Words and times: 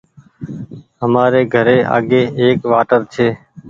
همآري 1.01 1.41
گھري 1.53 1.77
آگي 1.95 2.21
ايڪ 2.39 2.59
واٽر 2.71 3.01
ڇي 3.13 3.27